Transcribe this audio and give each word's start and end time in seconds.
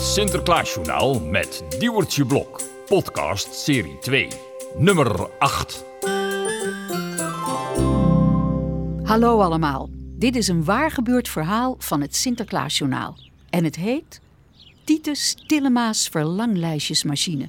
Sinterklaasjournaal 0.00 1.20
met 1.20 1.62
Diewertje 1.78 2.26
Blok. 2.26 2.60
Podcast 2.86 3.54
serie 3.54 3.98
2. 3.98 4.28
Nummer 4.78 5.30
8. 5.38 5.84
Hallo 9.02 9.40
allemaal. 9.40 9.88
Dit 9.92 10.36
is 10.36 10.48
een 10.48 10.64
waar 10.64 10.90
gebeurd 10.90 11.28
verhaal 11.28 11.76
van 11.78 12.00
het 12.00 12.16
Sinterklaasjournaal. 12.16 13.16
En 13.50 13.64
het 13.64 13.76
heet 13.76 14.20
Titus 14.84 15.36
Tillema's 15.46 16.08
verlanglijstjesmachine. 16.08 17.48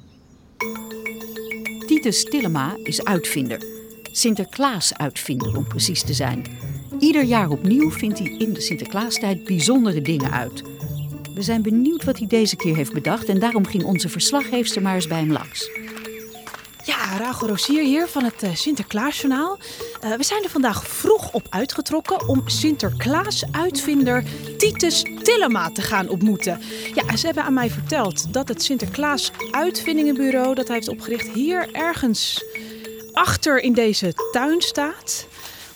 Titus 1.86 2.24
Tillema 2.24 2.76
is 2.82 3.04
uitvinder. 3.04 3.64
Sinterklaas-uitvinder 4.02 5.56
om 5.56 5.66
precies 5.66 6.02
te 6.02 6.14
zijn. 6.14 6.46
Ieder 6.98 7.24
jaar 7.24 7.50
opnieuw 7.50 7.90
vindt 7.90 8.18
hij 8.18 8.28
in 8.28 8.52
de 8.52 8.60
Sinterklaastijd 8.60 9.44
bijzondere 9.44 10.02
dingen 10.02 10.30
uit. 10.30 10.62
We 11.34 11.42
zijn 11.42 11.62
benieuwd 11.62 12.04
wat 12.04 12.18
hij 12.18 12.26
deze 12.26 12.56
keer 12.56 12.76
heeft 12.76 12.92
bedacht 12.92 13.28
en 13.28 13.38
daarom 13.38 13.66
ging 13.66 13.84
onze 13.84 14.08
verslaggeefster 14.08 14.82
maar 14.82 14.94
eens 14.94 15.06
bij 15.06 15.18
hem 15.18 15.32
langs. 15.32 15.70
Ja, 16.84 17.16
Rachel 17.18 17.48
Rosier 17.48 17.84
hier 17.84 18.08
van 18.08 18.24
het 18.24 18.42
uh, 18.42 18.54
Sinterklaasjournaal. 18.54 19.58
Uh, 20.04 20.14
we 20.14 20.24
zijn 20.24 20.42
er 20.42 20.50
vandaag 20.50 20.86
vroeg 20.86 21.32
op 21.32 21.46
uitgetrokken 21.50 22.28
om 22.28 22.42
Sinterklaas-uitvinder 22.48 24.24
Titus 24.58 25.04
Tillema 25.22 25.70
te 25.70 25.82
gaan 25.82 26.08
ontmoeten. 26.08 26.60
Ja, 26.94 27.16
ze 27.16 27.26
hebben 27.26 27.44
aan 27.44 27.54
mij 27.54 27.70
verteld 27.70 28.32
dat 28.32 28.48
het 28.48 28.62
Sinterklaas-uitvindingenbureau 28.62 30.54
dat 30.54 30.66
hij 30.66 30.76
heeft 30.76 30.88
opgericht 30.88 31.28
hier 31.28 31.68
ergens 31.72 32.44
achter 33.12 33.60
in 33.60 33.72
deze 33.72 34.14
tuin 34.32 34.60
staat. 34.60 35.26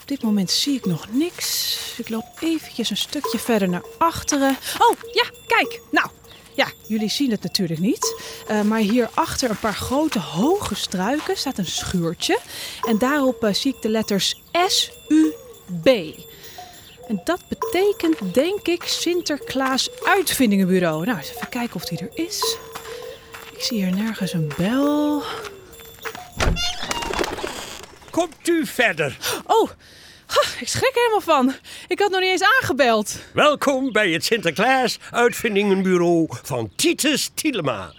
Op 0.07 0.13
dit 0.13 0.23
moment 0.23 0.51
zie 0.51 0.75
ik 0.75 0.85
nog 0.85 1.07
niks. 1.11 1.77
Ik 1.97 2.09
loop 2.09 2.25
eventjes 2.39 2.89
een 2.89 2.97
stukje 2.97 3.39
verder 3.39 3.69
naar 3.69 3.83
achteren. 3.97 4.57
Oh, 4.79 4.97
ja, 5.11 5.23
kijk. 5.47 5.81
Nou, 5.91 6.07
ja, 6.53 6.67
jullie 6.85 7.09
zien 7.09 7.31
het 7.31 7.43
natuurlijk 7.43 7.79
niet. 7.79 8.15
Uh, 8.51 8.61
maar 8.61 8.79
hier 8.79 9.09
achter 9.13 9.49
een 9.49 9.59
paar 9.59 9.73
grote 9.73 10.19
hoge 10.19 10.75
struiken 10.75 11.37
staat 11.37 11.57
een 11.57 11.65
schuurtje. 11.65 12.39
En 12.81 12.97
daarop 12.97 13.43
uh, 13.43 13.53
zie 13.53 13.75
ik 13.75 13.81
de 13.81 13.89
letters 13.89 14.41
S-U-B. 14.67 15.87
En 17.07 17.21
dat 17.23 17.41
betekent, 17.47 18.33
denk 18.33 18.67
ik, 18.67 18.83
Sinterklaas 18.83 19.89
Uitvindingenbureau. 20.03 21.05
Nou, 21.05 21.17
eens 21.17 21.29
even 21.35 21.49
kijken 21.49 21.75
of 21.75 21.85
die 21.85 21.99
er 21.99 22.11
is. 22.13 22.57
Ik 23.51 23.61
zie 23.61 23.77
hier 23.83 23.95
nergens 23.95 24.33
een 24.33 24.51
bel. 24.57 25.23
Komt 28.17 28.47
u 28.47 28.65
verder. 28.65 29.17
Oh, 29.45 29.69
ik 30.59 30.67
schrik 30.67 30.95
er 30.95 31.01
helemaal 31.01 31.21
van. 31.21 31.53
Ik 31.87 31.99
had 31.99 32.11
nog 32.11 32.19
niet 32.19 32.29
eens 32.29 32.43
aangebeld. 32.43 33.15
Welkom 33.33 33.91
bij 33.91 34.11
het 34.11 34.25
Sinterklaas 34.25 34.99
Uitvindingenbureau 35.11 36.27
van 36.43 36.69
Titus 36.75 37.31
Tielema. 37.33 37.93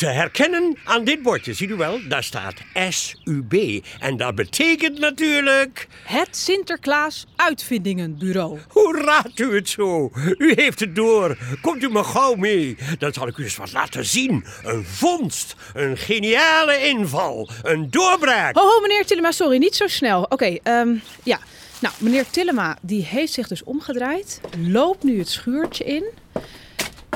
Te 0.00 0.06
herkennen 0.06 0.76
aan 0.84 1.04
dit 1.04 1.22
bordje, 1.22 1.54
ziet 1.54 1.70
u 1.70 1.76
wel, 1.76 2.00
daar 2.08 2.24
staat 2.24 2.54
SUB. 2.88 3.84
En 3.98 4.16
dat 4.16 4.34
betekent 4.34 4.98
natuurlijk... 4.98 5.86
Het 6.04 6.36
Sinterklaas 6.36 7.26
Uitvindingenbureau. 7.36 8.58
Hoe 8.68 9.02
raadt 9.02 9.38
u 9.38 9.54
het 9.54 9.68
zo? 9.68 10.10
U 10.38 10.52
heeft 10.56 10.80
het 10.80 10.94
door. 10.94 11.38
Komt 11.60 11.82
u 11.82 11.88
maar 11.88 12.04
gauw 12.04 12.34
mee. 12.34 12.76
Dan 12.98 13.12
zal 13.12 13.26
ik 13.26 13.36
u 13.36 13.42
eens 13.42 13.56
wat 13.56 13.72
laten 13.72 14.04
zien. 14.04 14.44
Een 14.62 14.84
vondst, 14.84 15.56
een 15.74 15.96
geniale 15.96 16.86
inval, 16.88 17.50
een 17.62 17.90
doorbraak. 17.90 18.56
Oh, 18.56 18.64
oh 18.64 18.82
meneer 18.82 19.06
Tillema, 19.06 19.32
sorry, 19.32 19.58
niet 19.58 19.76
zo 19.76 19.86
snel. 19.86 20.22
Oké, 20.22 20.32
okay, 20.32 20.80
um, 20.80 21.02
ja. 21.22 21.38
Nou, 21.80 21.94
meneer 21.98 22.26
Tillema, 22.30 22.78
die 22.82 23.04
heeft 23.04 23.32
zich 23.32 23.48
dus 23.48 23.64
omgedraaid. 23.64 24.40
Loopt 24.66 25.02
nu 25.02 25.18
het 25.18 25.28
schuurtje 25.28 25.84
in. 25.84 26.04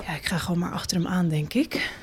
Ja, 0.07 0.15
ik 0.15 0.27
ga 0.27 0.39
gewoon 0.39 0.59
maar 0.59 0.73
achter 0.73 0.97
hem 0.97 1.07
aan, 1.07 1.29
denk 1.29 1.55
ik. 1.55 2.03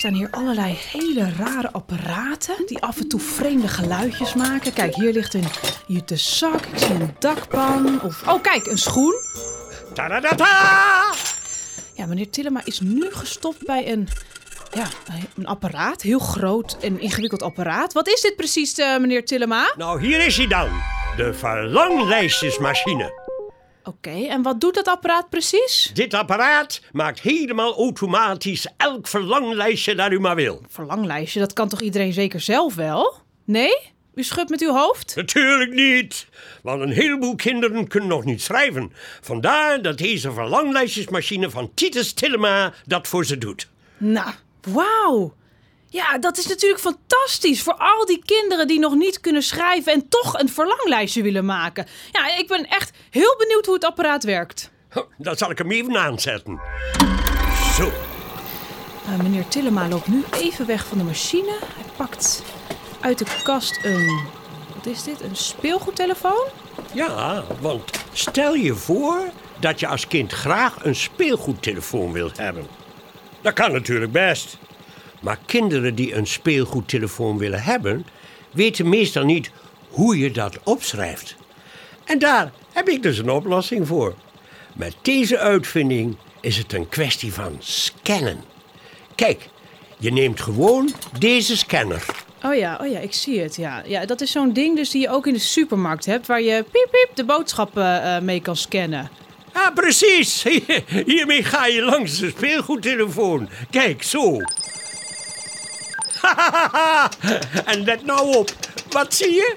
Er 0.00 0.06
staan 0.06 0.18
hier 0.18 0.30
allerlei 0.30 0.78
hele 0.92 1.32
rare 1.38 1.72
apparaten 1.72 2.66
die 2.66 2.82
af 2.82 2.98
en 2.98 3.08
toe 3.08 3.20
vreemde 3.20 3.68
geluidjes 3.68 4.34
maken. 4.34 4.72
Kijk, 4.72 4.94
hier 4.94 5.12
ligt 5.12 5.34
een 5.34 5.44
jute 5.86 6.16
zak. 6.16 6.64
Ik 6.66 6.78
zie 6.78 6.94
een 6.94 7.14
dakpan. 7.18 8.02
Of, 8.02 8.28
oh, 8.28 8.42
kijk, 8.42 8.66
een 8.66 8.78
schoen. 8.78 9.14
Ta-da-da-da! 9.94 11.14
Ja, 11.94 12.06
meneer 12.06 12.30
Tillema 12.30 12.60
is 12.64 12.80
nu 12.80 13.10
gestopt 13.10 13.66
bij 13.66 13.92
een, 13.92 14.08
ja, 14.70 14.86
een 15.36 15.46
apparaat. 15.46 16.02
Heel 16.02 16.18
groot 16.18 16.76
en 16.80 17.00
ingewikkeld 17.00 17.42
apparaat. 17.42 17.92
Wat 17.92 18.08
is 18.08 18.20
dit 18.20 18.36
precies, 18.36 18.78
uh, 18.78 18.98
meneer 18.98 19.24
Tillema? 19.24 19.72
Nou, 19.76 20.00
hier 20.00 20.26
is 20.26 20.36
hij 20.36 20.46
dan. 20.46 20.68
De 21.16 21.34
verlanglijstjesmachine. 21.34 23.19
Oké, 23.90 24.08
okay, 24.08 24.28
en 24.28 24.42
wat 24.42 24.60
doet 24.60 24.74
dat 24.74 24.88
apparaat 24.88 25.28
precies? 25.30 25.90
Dit 25.94 26.14
apparaat 26.14 26.82
maakt 26.92 27.20
helemaal 27.20 27.76
automatisch 27.76 28.66
elk 28.76 29.08
verlanglijstje 29.08 29.94
dat 29.94 30.12
u 30.12 30.20
maar 30.20 30.34
wil. 30.34 30.62
Verlanglijstje, 30.68 31.40
dat 31.40 31.52
kan 31.52 31.68
toch 31.68 31.80
iedereen 31.80 32.12
zeker 32.12 32.40
zelf 32.40 32.74
wel? 32.74 33.14
Nee? 33.44 33.76
U 34.14 34.22
schudt 34.22 34.50
met 34.50 34.60
uw 34.60 34.72
hoofd? 34.72 35.16
Natuurlijk 35.16 35.72
niet, 35.72 36.26
want 36.62 36.80
een 36.80 36.90
heleboel 36.92 37.34
kinderen 37.34 37.88
kunnen 37.88 38.08
nog 38.08 38.24
niet 38.24 38.42
schrijven. 38.42 38.92
Vandaar 39.20 39.82
dat 39.82 39.98
deze 39.98 40.32
verlanglijstjesmachine 40.32 41.50
van 41.50 41.70
Titus 41.74 42.12
Tillema 42.12 42.72
dat 42.86 43.08
voor 43.08 43.26
ze 43.26 43.38
doet. 43.38 43.68
Nou, 43.96 44.30
wauw. 44.62 45.34
Ja, 45.92 46.18
dat 46.18 46.38
is 46.38 46.46
natuurlijk 46.46 46.80
fantastisch 46.80 47.62
voor 47.62 47.74
al 47.74 48.06
die 48.06 48.22
kinderen 48.24 48.66
die 48.66 48.78
nog 48.78 48.94
niet 48.94 49.20
kunnen 49.20 49.42
schrijven 49.42 49.92
en 49.92 50.08
toch 50.08 50.38
een 50.38 50.48
verlanglijstje 50.48 51.22
willen 51.22 51.44
maken. 51.44 51.86
Ja, 52.12 52.36
ik 52.38 52.46
ben 52.46 52.66
echt 52.68 52.96
heel 53.10 53.36
benieuwd 53.38 53.66
hoe 53.66 53.74
het 53.74 53.84
apparaat 53.84 54.24
werkt. 54.24 54.70
Dan 55.18 55.36
zal 55.36 55.50
ik 55.50 55.58
hem 55.58 55.70
even 55.70 55.96
aanzetten. 55.96 56.60
Zo. 57.76 57.92
Uh, 59.08 59.16
meneer 59.22 59.48
Tillema 59.48 59.88
loopt 59.88 60.06
nu 60.06 60.24
even 60.32 60.66
weg 60.66 60.86
van 60.86 60.98
de 60.98 61.04
machine. 61.04 61.58
Hij 61.74 61.84
pakt 61.96 62.42
uit 63.00 63.18
de 63.18 63.40
kast 63.42 63.84
een. 63.84 64.20
Wat 64.74 64.86
is 64.86 65.02
dit? 65.02 65.20
Een 65.20 65.36
speelgoedtelefoon? 65.36 66.46
Ja, 66.92 67.44
want 67.60 67.90
stel 68.12 68.54
je 68.54 68.74
voor 68.74 69.20
dat 69.58 69.80
je 69.80 69.86
als 69.86 70.06
kind 70.06 70.32
graag 70.32 70.84
een 70.84 70.96
speelgoedtelefoon 70.96 72.12
wilt 72.12 72.36
hebben. 72.36 72.66
Dat 73.40 73.52
kan 73.52 73.72
natuurlijk 73.72 74.12
best. 74.12 74.58
Maar 75.20 75.38
kinderen 75.46 75.94
die 75.94 76.14
een 76.14 76.26
speelgoedtelefoon 76.26 77.38
willen 77.38 77.62
hebben, 77.62 78.06
weten 78.50 78.88
meestal 78.88 79.24
niet 79.24 79.50
hoe 79.88 80.18
je 80.18 80.30
dat 80.30 80.58
opschrijft. 80.64 81.36
En 82.04 82.18
daar 82.18 82.52
heb 82.72 82.88
ik 82.88 83.02
dus 83.02 83.18
een 83.18 83.30
oplossing 83.30 83.86
voor. 83.86 84.14
Met 84.74 84.94
deze 85.02 85.38
uitvinding 85.38 86.16
is 86.40 86.56
het 86.56 86.72
een 86.72 86.88
kwestie 86.88 87.32
van 87.32 87.56
scannen. 87.58 88.44
Kijk, 89.14 89.48
je 89.98 90.12
neemt 90.12 90.40
gewoon 90.40 90.92
deze 91.18 91.56
scanner. 91.56 92.04
Oh 92.44 92.54
ja, 92.54 92.78
oh 92.80 92.90
ja, 92.90 92.98
ik 92.98 93.12
zie 93.12 93.40
het. 93.40 93.56
Ja. 93.56 93.82
Ja, 93.86 94.06
dat 94.06 94.20
is 94.20 94.30
zo'n 94.30 94.52
ding 94.52 94.76
dus 94.76 94.90
die 94.90 95.00
je 95.00 95.08
ook 95.08 95.26
in 95.26 95.32
de 95.32 95.38
supermarkt 95.38 96.06
hebt, 96.06 96.26
waar 96.26 96.42
je 96.42 96.64
piep 96.70 96.88
piep 96.90 97.10
de 97.14 97.24
boodschappen 97.24 98.02
uh, 98.02 98.18
mee 98.18 98.40
kan 98.40 98.56
scannen. 98.56 99.10
Ah, 99.52 99.74
precies. 99.74 100.44
Hiermee 101.06 101.44
ga 101.44 101.66
je 101.66 101.82
langs 101.82 102.18
de 102.18 102.28
speelgoedtelefoon. 102.28 103.48
Kijk, 103.70 104.02
zo. 104.02 104.40
en 107.72 107.84
let 107.84 108.04
nou 108.04 108.36
op. 108.36 108.50
Wat 108.90 109.14
zie 109.14 109.32
je? 109.32 109.56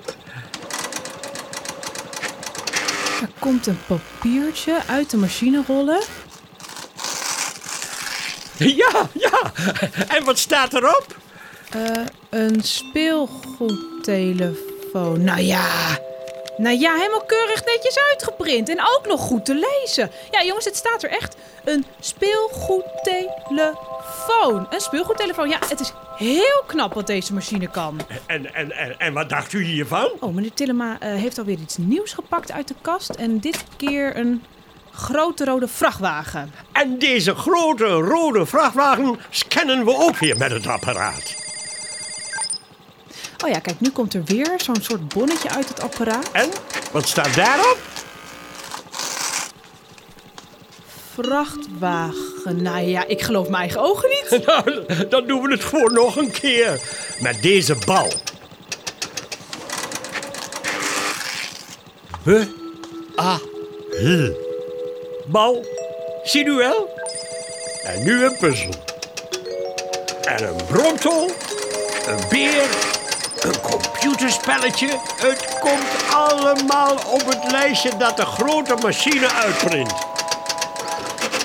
Er 3.21 3.29
komt 3.39 3.67
een 3.67 3.79
papiertje 3.87 4.79
uit 4.87 5.09
de 5.09 5.17
machine 5.17 5.63
rollen. 5.67 6.01
Ja, 8.57 9.09
ja. 9.11 9.51
En 10.07 10.23
wat 10.23 10.39
staat 10.39 10.73
erop? 10.73 11.05
Uh, 11.75 12.05
een 12.29 12.63
speelgoedtelefoon. 12.63 15.23
Nou 15.23 15.41
ja. 15.41 15.65
Nou 16.58 16.79
ja, 16.79 16.94
helemaal 16.94 17.26
keurig 17.26 17.66
netjes 17.66 18.00
uitgeprint. 18.09 18.70
En 18.70 18.79
ook 18.79 19.08
nog 19.08 19.20
goed 19.20 19.46
te 19.46 19.53
lezen. 19.53 20.11
Ja, 20.32 20.44
jongens, 20.44 20.66
het 20.66 20.76
staat 20.76 21.03
er 21.03 21.09
echt. 21.09 21.35
Een 21.64 21.85
speelgoedtelefoon. 22.00 24.67
Een 24.70 24.82
speelgoedtelefoon. 24.82 25.50
Ja, 25.50 25.59
het 25.67 25.79
is 25.79 25.94
heel 26.17 26.64
knap 26.67 26.94
wat 26.94 27.08
deze 27.08 27.34
machine 27.34 27.67
kan. 27.67 28.00
En, 28.26 28.53
en, 28.53 28.72
en, 28.72 29.00
en 29.00 29.14
wat 29.14 29.29
dacht 29.29 29.53
u 29.53 29.64
hiervan? 29.64 30.11
Oh, 30.20 30.34
meneer 30.34 30.53
Tillema 30.53 30.91
uh, 30.91 30.97
heeft 31.00 31.38
alweer 31.38 31.59
iets 31.59 31.78
nieuws 31.78 32.14
gepakt 32.14 32.52
uit 32.52 32.67
de 32.67 32.76
kast. 32.82 33.09
En 33.09 33.40
dit 33.40 33.64
keer 33.78 34.17
een 34.17 34.44
grote 34.91 35.46
rode 35.46 35.67
vrachtwagen. 35.67 36.53
En 36.72 36.99
deze 36.99 37.35
grote 37.35 37.85
rode 37.85 38.46
vrachtwagen 38.46 39.20
scannen 39.29 39.85
we 39.85 39.96
ook 39.96 40.17
weer 40.17 40.38
met 40.38 40.52
het 40.52 40.67
apparaat. 40.67 41.42
Oh 43.43 43.49
ja, 43.49 43.59
kijk, 43.59 43.79
nu 43.79 43.90
komt 43.90 44.13
er 44.13 44.23
weer 44.25 44.51
zo'n 44.57 44.81
soort 44.81 45.07
bonnetje 45.07 45.49
uit 45.49 45.67
het 45.67 45.81
apparaat. 45.81 46.31
En? 46.31 46.49
Wat 46.91 47.07
staat 47.07 47.35
daarop? 47.35 47.78
Vrachtwagen. 51.13 52.61
Nou 52.61 52.79
ja, 52.79 53.07
ik 53.07 53.22
geloof 53.22 53.49
mijn 53.49 53.61
eigen 53.61 53.81
ogen 53.81 54.09
niet. 54.09 54.29
nou, 54.45 54.85
dan 55.09 55.28
doen 55.28 55.41
we 55.41 55.51
het 55.51 55.63
gewoon 55.63 55.93
nog 55.93 56.16
een 56.16 56.31
keer. 56.31 56.81
Met 57.19 57.41
deze 57.41 57.75
bal. 57.85 58.11
B 62.23 62.29
A 63.19 63.39
L. 64.01 64.37
Bal. 65.28 65.66
Zie 66.23 66.46
u 66.46 66.51
wel? 66.55 66.89
En 67.84 68.03
nu 68.03 68.23
een 68.25 68.37
puzzel. 68.37 68.73
En 70.23 70.47
een 70.47 70.66
brontel, 70.66 71.29
een 72.07 72.28
beer, 72.29 72.67
een 73.43 73.61
computerspelletje. 73.61 74.87
Het 75.16 75.59
komt 75.59 76.13
allemaal 76.13 76.95
op 76.95 77.25
het 77.25 77.51
lijstje 77.51 77.97
dat 77.97 78.17
de 78.17 78.25
grote 78.25 78.75
machine 78.75 79.31
uitprint. 79.31 79.93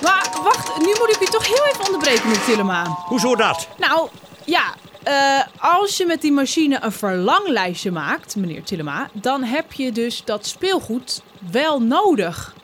Maar 0.02 0.28
wacht, 0.42 0.78
nu 0.78 0.86
moet 0.86 1.16
ik 1.20 1.28
u 1.28 1.30
toch 1.30 1.46
heel 1.46 1.66
even 1.66 1.84
onderbreken, 1.84 2.28
meneer 2.28 2.44
Tillema. 2.44 2.84
Hoezo 2.84 3.36
dat? 3.36 3.68
Nou, 3.76 4.08
ja, 4.44 4.74
eh, 5.02 5.42
als 5.58 5.96
je 5.96 6.06
met 6.06 6.20
die 6.20 6.32
machine 6.32 6.78
een 6.82 6.92
verlanglijstje 6.92 7.90
maakt, 7.90 8.36
meneer 8.36 8.62
Tillema, 8.62 9.10
dan 9.12 9.42
heb 9.42 9.72
je 9.72 9.92
dus 9.92 10.22
dat 10.24 10.46
speelgoed 10.46 11.22
wel 11.50 11.82
nodig. 11.82 12.54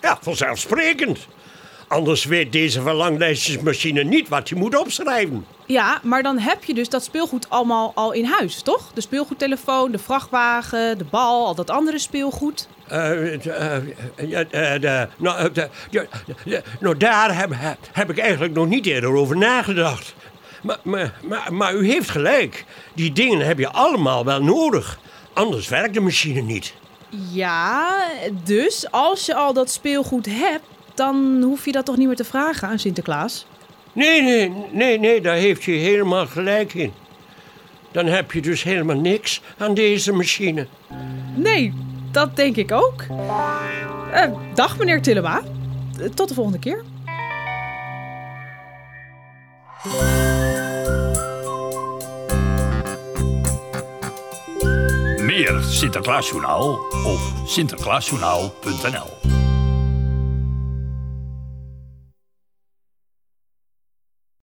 Ja, 0.00 0.18
vanzelfsprekend. 0.20 1.26
Anders 1.94 2.24
weet 2.24 2.52
deze 2.52 2.82
verlanglijstjesmachine 2.82 4.04
niet 4.04 4.28
wat 4.28 4.48
je 4.48 4.54
moet 4.54 4.76
opschrijven. 4.76 5.46
Ja, 5.66 6.00
maar 6.02 6.22
dan 6.22 6.38
heb 6.38 6.64
je 6.64 6.74
dus 6.74 6.88
dat 6.88 7.04
speelgoed 7.04 7.50
allemaal 7.50 7.92
al 7.94 8.12
in 8.12 8.24
huis, 8.24 8.62
toch? 8.62 8.90
De 8.94 9.00
speelgoedtelefoon, 9.00 9.90
de 9.90 9.98
vrachtwagen, 9.98 10.98
de 10.98 11.04
bal, 11.04 11.46
al 11.46 11.54
dat 11.54 11.70
andere 11.70 11.98
speelgoed. 11.98 12.68
Eh, 12.88 13.46
eh, 13.46 13.76
eh, 13.76 15.10
nou, 15.18 15.50
eh, 15.50 16.60
nou, 16.80 16.96
daar 16.96 17.38
heb, 17.38 17.50
heb 17.92 18.10
ik 18.10 18.18
eigenlijk 18.18 18.54
nog 18.54 18.68
niet 18.68 18.86
eerder 18.86 19.10
over 19.14 19.36
nagedacht. 19.36 20.14
Maar, 20.62 20.78
maar, 20.82 21.12
maar, 21.22 21.54
maar 21.54 21.74
u 21.74 21.90
heeft 21.90 22.10
gelijk. 22.10 22.64
Die 22.94 23.12
dingen 23.12 23.46
heb 23.46 23.58
je 23.58 23.68
allemaal 23.68 24.24
wel 24.24 24.42
nodig. 24.42 24.98
Anders 25.32 25.68
werkt 25.68 25.94
de 25.94 26.00
machine 26.00 26.40
niet. 26.40 26.74
Ja, 27.32 28.04
dus 28.44 28.90
als 28.90 29.26
je 29.26 29.34
al 29.34 29.52
dat 29.52 29.70
speelgoed 29.70 30.26
hebt, 30.26 30.64
dan 30.94 31.42
hoef 31.42 31.64
je 31.64 31.72
dat 31.72 31.84
toch 31.84 31.96
niet 31.96 32.06
meer 32.06 32.16
te 32.16 32.24
vragen 32.24 32.68
aan 32.68 32.78
Sinterklaas? 32.78 33.46
Nee, 33.92 34.22
nee, 34.22 34.52
nee, 34.70 34.98
nee, 34.98 35.20
daar 35.20 35.36
heeft 35.36 35.64
je 35.64 35.72
helemaal 35.72 36.26
gelijk 36.26 36.74
in. 36.74 36.92
Dan 37.92 38.06
heb 38.06 38.32
je 38.32 38.40
dus 38.40 38.62
helemaal 38.62 39.00
niks 39.00 39.40
aan 39.58 39.74
deze 39.74 40.12
machine. 40.12 40.66
Nee, 41.34 41.72
dat 42.10 42.36
denk 42.36 42.56
ik 42.56 42.72
ook. 42.72 43.02
Eh, 44.12 44.30
dag 44.54 44.78
meneer 44.78 45.02
Tillema. 45.02 45.42
Eh, 46.00 46.06
Tot 46.06 46.28
de 46.28 46.34
volgende 46.34 46.58
keer. 46.58 46.82
Meer 55.20 55.62
Sinterklaasjournaal 55.62 56.70
op 57.04 57.20
sinterklaasjournaal.nl 57.46 59.23